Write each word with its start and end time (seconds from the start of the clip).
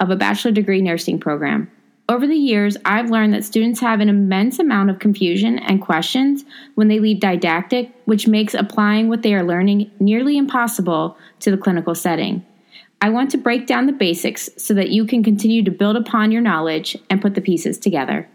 of 0.00 0.10
a 0.10 0.16
bachelor 0.16 0.52
degree 0.52 0.82
nursing 0.82 1.18
program. 1.18 1.70
Over 2.08 2.26
the 2.26 2.36
years, 2.36 2.76
I've 2.84 3.10
learned 3.10 3.34
that 3.34 3.44
students 3.44 3.80
have 3.80 3.98
an 4.00 4.08
immense 4.08 4.60
amount 4.60 4.90
of 4.90 5.00
confusion 5.00 5.58
and 5.58 5.82
questions 5.82 6.44
when 6.76 6.86
they 6.86 7.00
leave 7.00 7.18
didactic, 7.18 7.90
which 8.04 8.28
makes 8.28 8.54
applying 8.54 9.08
what 9.08 9.22
they 9.22 9.34
are 9.34 9.42
learning 9.42 9.90
nearly 9.98 10.36
impossible 10.36 11.16
to 11.40 11.50
the 11.50 11.56
clinical 11.56 11.96
setting. 11.96 12.46
I 13.00 13.10
want 13.10 13.32
to 13.32 13.38
break 13.38 13.66
down 13.66 13.86
the 13.86 13.92
basics 13.92 14.48
so 14.56 14.72
that 14.74 14.90
you 14.90 15.04
can 15.04 15.24
continue 15.24 15.64
to 15.64 15.70
build 15.72 15.96
upon 15.96 16.30
your 16.30 16.42
knowledge 16.42 16.96
and 17.10 17.20
put 17.20 17.34
the 17.34 17.40
pieces 17.40 17.76
together. 17.76 18.28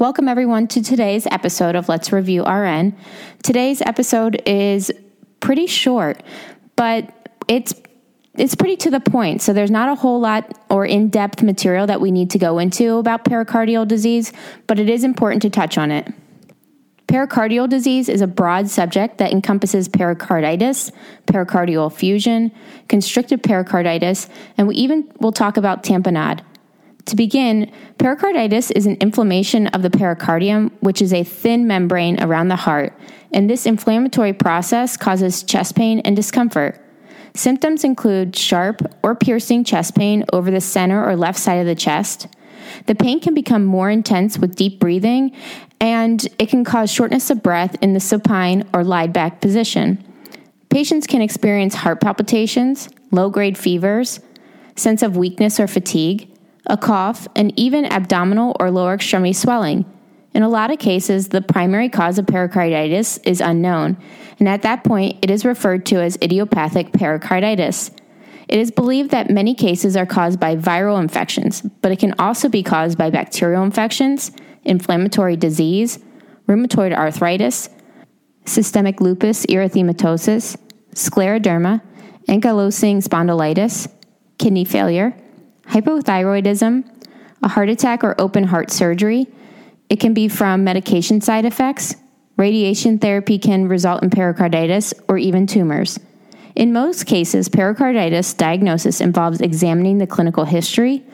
Welcome, 0.00 0.28
everyone, 0.28 0.66
to 0.68 0.82
today's 0.82 1.26
episode 1.26 1.76
of 1.76 1.88
Let's 1.88 2.10
Review 2.10 2.42
RN. 2.44 2.96
Today's 3.42 3.82
episode 3.82 4.42
is 4.46 4.90
pretty 5.38 5.66
short, 5.66 6.22
but 6.74 7.30
it's 7.46 7.74
it's 8.36 8.54
pretty 8.54 8.76
to 8.76 8.90
the 8.90 9.00
point. 9.00 9.42
So 9.42 9.52
there's 9.52 9.70
not 9.70 9.88
a 9.88 9.94
whole 9.94 10.20
lot 10.20 10.58
or 10.70 10.86
in-depth 10.86 11.42
material 11.42 11.86
that 11.88 12.00
we 12.00 12.10
need 12.10 12.30
to 12.30 12.38
go 12.38 12.58
into 12.58 12.96
about 12.96 13.24
pericardial 13.24 13.86
disease, 13.86 14.32
but 14.66 14.78
it 14.78 14.88
is 14.88 15.04
important 15.04 15.42
to 15.42 15.50
touch 15.50 15.76
on 15.76 15.90
it. 15.90 16.12
Pericardial 17.08 17.68
disease 17.68 18.08
is 18.08 18.20
a 18.20 18.28
broad 18.28 18.68
subject 18.68 19.18
that 19.18 19.32
encompasses 19.32 19.88
pericarditis, 19.88 20.92
pericardial 21.26 21.90
effusion, 21.90 22.52
constrictive 22.88 23.42
pericarditis, 23.42 24.28
and 24.56 24.68
we 24.68 24.76
even 24.76 25.10
will 25.18 25.32
talk 25.32 25.56
about 25.56 25.82
tamponade. 25.82 26.40
To 27.06 27.16
begin, 27.16 27.72
pericarditis 27.98 28.70
is 28.70 28.86
an 28.86 28.96
inflammation 29.00 29.66
of 29.68 29.82
the 29.82 29.90
pericardium, 29.90 30.70
which 30.82 31.02
is 31.02 31.12
a 31.12 31.24
thin 31.24 31.66
membrane 31.66 32.22
around 32.22 32.46
the 32.46 32.54
heart, 32.54 32.96
and 33.32 33.50
this 33.50 33.66
inflammatory 33.66 34.32
process 34.32 34.96
causes 34.96 35.42
chest 35.42 35.74
pain 35.74 35.98
and 36.00 36.14
discomfort. 36.14 36.80
Symptoms 37.34 37.84
include 37.84 38.36
sharp 38.36 38.82
or 39.02 39.14
piercing 39.14 39.64
chest 39.64 39.94
pain 39.94 40.24
over 40.32 40.50
the 40.50 40.60
center 40.60 41.04
or 41.04 41.16
left 41.16 41.38
side 41.38 41.54
of 41.60 41.66
the 41.66 41.74
chest. 41.74 42.26
The 42.86 42.94
pain 42.94 43.20
can 43.20 43.34
become 43.34 43.64
more 43.64 43.90
intense 43.90 44.38
with 44.38 44.56
deep 44.56 44.80
breathing 44.80 45.34
and 45.80 46.26
it 46.38 46.48
can 46.48 46.64
cause 46.64 46.90
shortness 46.90 47.30
of 47.30 47.42
breath 47.42 47.76
in 47.80 47.94
the 47.94 48.00
supine 48.00 48.68
or 48.74 48.84
lied 48.84 49.12
back 49.12 49.40
position. 49.40 50.04
Patients 50.68 51.06
can 51.06 51.22
experience 51.22 51.74
heart 51.74 52.00
palpitations, 52.00 52.88
low 53.10 53.30
grade 53.30 53.58
fevers, 53.58 54.20
sense 54.76 55.02
of 55.02 55.16
weakness 55.16 55.58
or 55.58 55.66
fatigue, 55.66 56.28
a 56.66 56.76
cough, 56.76 57.26
and 57.34 57.58
even 57.58 57.84
abdominal 57.86 58.56
or 58.60 58.70
lower 58.70 58.94
extremity 58.94 59.32
swelling. 59.32 59.84
In 60.32 60.42
a 60.42 60.48
lot 60.48 60.70
of 60.70 60.78
cases, 60.78 61.28
the 61.28 61.42
primary 61.42 61.88
cause 61.88 62.18
of 62.18 62.26
pericarditis 62.26 63.18
is 63.18 63.40
unknown, 63.40 63.96
and 64.38 64.48
at 64.48 64.62
that 64.62 64.84
point, 64.84 65.18
it 65.22 65.30
is 65.30 65.44
referred 65.44 65.84
to 65.86 66.00
as 66.00 66.16
idiopathic 66.22 66.92
pericarditis. 66.92 67.90
It 68.48 68.58
is 68.58 68.70
believed 68.70 69.10
that 69.10 69.30
many 69.30 69.54
cases 69.54 69.96
are 69.96 70.06
caused 70.06 70.40
by 70.40 70.56
viral 70.56 71.00
infections, 71.00 71.62
but 71.82 71.92
it 71.92 71.98
can 71.98 72.14
also 72.18 72.48
be 72.48 72.62
caused 72.62 72.96
by 72.96 73.10
bacterial 73.10 73.64
infections, 73.64 74.32
inflammatory 74.64 75.36
disease, 75.36 75.98
rheumatoid 76.48 76.92
arthritis, 76.96 77.68
systemic 78.44 79.00
lupus 79.00 79.46
erythematosus, 79.46 80.56
scleroderma, 80.94 81.80
ankylosing 82.28 83.06
spondylitis, 83.06 83.92
kidney 84.38 84.64
failure, 84.64 85.14
hypothyroidism, 85.66 86.84
a 87.42 87.48
heart 87.48 87.68
attack 87.68 88.02
or 88.02 88.20
open 88.20 88.44
heart 88.44 88.70
surgery. 88.70 89.26
It 89.90 90.00
can 90.00 90.14
be 90.14 90.28
from 90.28 90.64
medication 90.64 91.20
side 91.20 91.44
effects. 91.44 91.96
Radiation 92.36 92.98
therapy 92.98 93.38
can 93.38 93.68
result 93.68 94.02
in 94.02 94.08
pericarditis 94.08 94.94
or 95.08 95.18
even 95.18 95.46
tumors. 95.46 95.98
In 96.56 96.72
most 96.72 97.04
cases, 97.04 97.48
pericarditis 97.48 98.32
diagnosis 98.32 99.00
involves 99.00 99.40
examining 99.40 99.98
the 99.98 100.06
clinical 100.06 100.44
history, 100.44 101.04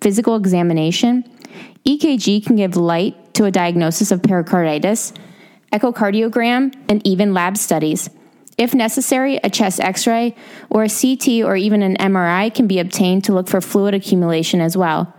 physical 0.00 0.36
examination, 0.36 1.24
EKG 1.86 2.44
can 2.44 2.56
give 2.56 2.76
light 2.76 3.34
to 3.34 3.44
a 3.44 3.50
diagnosis 3.50 4.10
of 4.10 4.22
pericarditis, 4.22 5.12
echocardiogram, 5.72 6.74
and 6.88 7.06
even 7.06 7.32
lab 7.32 7.56
studies. 7.56 8.10
If 8.58 8.74
necessary, 8.74 9.38
a 9.44 9.50
chest 9.50 9.80
x 9.80 10.06
ray 10.06 10.34
or 10.70 10.84
a 10.84 10.88
CT 10.88 11.44
or 11.44 11.56
even 11.56 11.82
an 11.82 11.96
MRI 11.98 12.52
can 12.52 12.66
be 12.66 12.80
obtained 12.80 13.24
to 13.24 13.32
look 13.32 13.48
for 13.48 13.60
fluid 13.60 13.94
accumulation 13.94 14.60
as 14.60 14.76
well. 14.76 15.14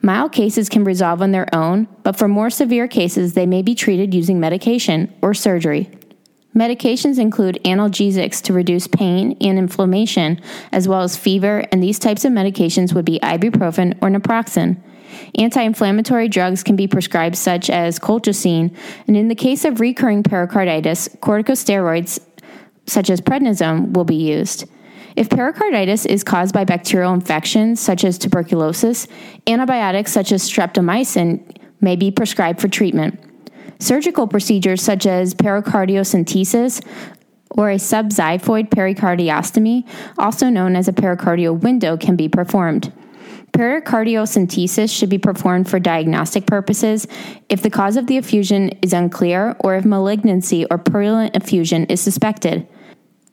Mild 0.00 0.32
cases 0.32 0.68
can 0.68 0.84
resolve 0.84 1.22
on 1.22 1.32
their 1.32 1.52
own, 1.54 1.88
but 2.02 2.16
for 2.16 2.28
more 2.28 2.50
severe 2.50 2.88
cases, 2.88 3.34
they 3.34 3.46
may 3.46 3.62
be 3.62 3.74
treated 3.74 4.14
using 4.14 4.40
medication 4.40 5.12
or 5.22 5.34
surgery. 5.34 5.90
Medications 6.54 7.18
include 7.18 7.58
analgesics 7.64 8.42
to 8.42 8.52
reduce 8.52 8.86
pain 8.86 9.36
and 9.40 9.58
inflammation, 9.58 10.40
as 10.70 10.86
well 10.86 11.00
as 11.00 11.16
fever, 11.16 11.64
and 11.72 11.82
these 11.82 11.98
types 11.98 12.24
of 12.24 12.32
medications 12.32 12.92
would 12.92 13.06
be 13.06 13.18
ibuprofen 13.20 13.96
or 14.02 14.10
naproxen. 14.10 14.76
Anti 15.38 15.62
inflammatory 15.62 16.28
drugs 16.28 16.62
can 16.62 16.76
be 16.76 16.86
prescribed, 16.86 17.36
such 17.36 17.70
as 17.70 17.98
colchicine, 17.98 18.76
and 19.06 19.16
in 19.16 19.28
the 19.28 19.34
case 19.34 19.64
of 19.64 19.80
recurring 19.80 20.22
pericarditis, 20.22 21.08
corticosteroids, 21.20 22.20
such 22.86 23.08
as 23.08 23.20
prednisone, 23.20 23.92
will 23.92 24.04
be 24.04 24.16
used. 24.16 24.66
If 25.16 25.28
pericarditis 25.28 26.06
is 26.06 26.24
caused 26.24 26.54
by 26.54 26.64
bacterial 26.64 27.12
infections, 27.12 27.80
such 27.80 28.04
as 28.04 28.18
tuberculosis, 28.18 29.06
antibiotics 29.46 30.12
such 30.12 30.32
as 30.32 30.48
streptomycin 30.48 31.58
may 31.80 31.96
be 31.96 32.10
prescribed 32.10 32.60
for 32.60 32.68
treatment. 32.68 33.20
Surgical 33.78 34.26
procedures 34.26 34.80
such 34.80 35.06
as 35.06 35.34
pericardiocentesis 35.34 36.84
or 37.50 37.70
a 37.70 37.76
subxiphoid 37.76 38.70
pericardiostomy, 38.70 39.86
also 40.18 40.48
known 40.48 40.76
as 40.76 40.88
a 40.88 40.92
pericardial 40.92 41.58
window, 41.60 41.96
can 41.96 42.16
be 42.16 42.28
performed. 42.28 42.92
Pericardiocentesis 43.52 44.96
should 44.96 45.10
be 45.10 45.18
performed 45.18 45.68
for 45.68 45.78
diagnostic 45.78 46.46
purposes 46.46 47.06
if 47.50 47.60
the 47.60 47.68
cause 47.68 47.98
of 47.98 48.06
the 48.06 48.16
effusion 48.16 48.70
is 48.80 48.94
unclear 48.94 49.54
or 49.60 49.74
if 49.74 49.84
malignancy 49.84 50.64
or 50.70 50.78
purulent 50.78 51.36
effusion 51.36 51.84
is 51.86 52.00
suspected. 52.00 52.66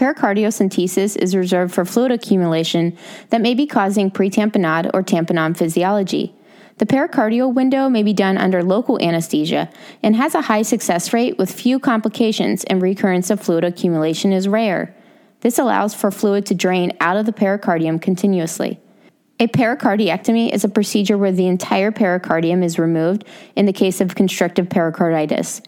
Pericardiocentesis 0.00 1.14
is 1.18 1.36
reserved 1.36 1.74
for 1.74 1.84
fluid 1.84 2.10
accumulation 2.10 2.96
that 3.28 3.42
may 3.42 3.52
be 3.52 3.66
causing 3.66 4.10
pretamponade 4.10 4.90
or 4.94 5.02
tamponade 5.02 5.58
physiology. 5.58 6.34
The 6.78 6.86
pericardial 6.86 7.52
window 7.52 7.90
may 7.90 8.02
be 8.02 8.14
done 8.14 8.38
under 8.38 8.64
local 8.64 8.98
anesthesia 9.02 9.68
and 10.02 10.16
has 10.16 10.34
a 10.34 10.40
high 10.40 10.62
success 10.62 11.12
rate 11.12 11.36
with 11.36 11.52
few 11.52 11.78
complications, 11.78 12.64
and 12.64 12.80
recurrence 12.80 13.28
of 13.28 13.40
fluid 13.42 13.62
accumulation 13.62 14.32
is 14.32 14.48
rare. 14.48 14.96
This 15.40 15.58
allows 15.58 15.92
for 15.92 16.10
fluid 16.10 16.46
to 16.46 16.54
drain 16.54 16.96
out 16.98 17.18
of 17.18 17.26
the 17.26 17.32
pericardium 17.34 18.00
continuously. 18.00 18.80
A 19.38 19.48
pericardiectomy 19.48 20.50
is 20.50 20.64
a 20.64 20.70
procedure 20.70 21.18
where 21.18 21.30
the 21.30 21.46
entire 21.46 21.92
pericardium 21.92 22.64
is 22.64 22.78
removed 22.78 23.26
in 23.54 23.66
the 23.66 23.72
case 23.74 24.00
of 24.00 24.14
constrictive 24.14 24.70
pericarditis. 24.70 25.60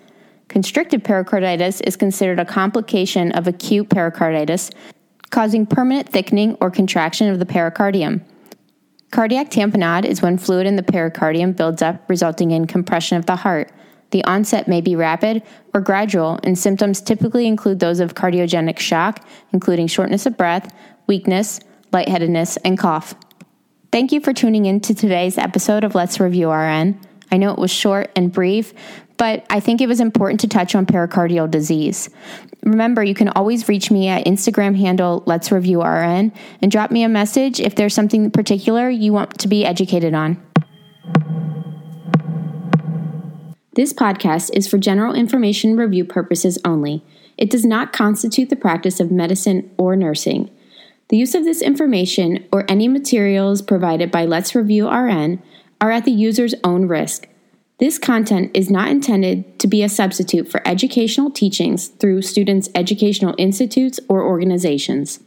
Constrictive 0.53 1.03
pericarditis 1.03 1.81
is 1.81 1.97
considered 1.97 2.39
a 2.39 2.45
complication 2.45 3.33
of 3.33 3.49
acute 3.49 3.89
pericarditis, 3.89 4.71
causing 5.31 5.65
permanent 5.65 6.11
thickening 6.11 6.59
or 6.61 6.71
contraction 6.71 7.31
of 7.31 7.39
the 7.39 7.47
pericardium. 7.47 8.23
Cardiac 9.11 9.51
tamponade 9.51 10.05
is 10.05 10.21
when 10.21 10.37
fluid 10.37 10.67
in 10.67 10.77
the 10.77 10.83
pericardium 10.83 11.57
builds 11.57 11.81
up, 11.81 12.05
resulting 12.07 12.51
in 12.51 12.67
compression 12.67 13.17
of 13.17 13.25
the 13.25 13.37
heart. 13.37 13.73
The 14.11 14.23
onset 14.25 14.69
may 14.69 14.83
be 14.83 14.95
rapid 14.95 15.43
or 15.73 15.81
gradual, 15.81 16.39
and 16.43 16.59
symptoms 16.59 17.01
typically 17.01 17.47
include 17.47 17.81
those 17.81 17.99
of 17.99 18.13
cardiogenic 18.13 18.79
shock, 18.79 19.27
including 19.55 19.87
shortness 19.87 20.27
of 20.27 20.37
breath, 20.37 20.71
weakness, 21.07 21.61
lightheadedness, 21.93 22.59
and 22.59 22.79
cough. 22.79 23.15
Thank 23.91 24.13
you 24.13 24.21
for 24.21 24.35
tuning 24.35 24.67
in 24.67 24.81
to 24.81 24.95
today's 24.95 25.39
episode 25.39 25.83
of 25.83 25.95
Let's 25.95 26.21
Review 26.21 26.51
RN. 26.51 27.01
I 27.33 27.39
know 27.39 27.51
it 27.51 27.59
was 27.59 27.71
short 27.71 28.13
and 28.15 28.31
brief, 28.31 28.75
but 29.17 29.47
I 29.49 29.59
think 29.59 29.81
it 29.81 29.89
was 29.89 30.01
important 30.01 30.41
to 30.41 30.49
touch 30.49 30.75
on 30.75 30.85
pericardial 30.85 31.51
disease. 31.51 32.11
Remember, 32.63 33.03
you 33.03 33.15
can 33.15 33.31
always 33.31 33.69
reach 33.69 33.91
me 33.91 34.09
at 34.09 34.27
Instagram 34.27 34.77
handle 34.77 35.23
Let's 35.27 35.51
Review 35.51 35.83
RN 35.83 36.31
and 36.61 36.71
drop 36.71 36.91
me 36.91 37.03
a 37.03 37.09
message 37.09 37.59
if 37.59 37.75
there's 37.75 37.95
something 37.95 38.31
particular 38.31 38.91
you 38.91 39.13
want 39.13 39.39
to 39.39 39.49
be 39.49 39.65
educated 39.65 40.15
on. 40.15 40.41
This 43.75 43.95
podcast 43.95 44.51
is 44.53 44.69
for 44.69 44.77
general 44.77 45.15
information 45.15 45.77
review 45.77 46.05
purposes 46.05 46.59
only. 46.63 47.03
It 47.39 47.49
does 47.49 47.65
not 47.65 47.95
constitute 47.95 48.51
the 48.51 48.57
practice 48.57 49.01
of 49.01 49.11
medicine 49.11 49.71
or 49.79 49.97
nursing. 49.97 50.51
The 51.09 51.17
use 51.17 51.35
of 51.35 51.45
this 51.45 51.63
information 51.63 52.47
or 52.53 52.67
any 52.69 52.87
materials 52.87 53.63
provided 53.63 54.11
by 54.11 54.27
Let's 54.27 54.55
Review 54.55 54.91
RN 54.91 55.43
are 55.83 55.91
at 55.91 56.05
the 56.05 56.13
user's 56.13 56.55
own 56.63 56.87
risk. 56.87 57.29
This 57.79 57.99
content 57.99 58.53
is 58.55 58.71
not 58.71 58.89
intended 58.89 59.59
to 59.59 59.67
be 59.67 59.83
a 59.83 59.89
substitute 59.89 60.49
for 60.49 60.67
educational 60.67 61.29
teachings 61.29 61.89
through 61.89 62.23
students' 62.23 62.71
educational 62.77 63.35
institutes 63.37 63.99
or 64.09 64.23
organizations. 64.23 65.19